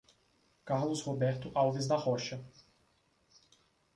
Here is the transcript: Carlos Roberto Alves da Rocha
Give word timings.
Carlos 0.65 1.03
Roberto 1.03 1.51
Alves 1.53 1.85
da 1.85 1.95
Rocha 1.95 2.43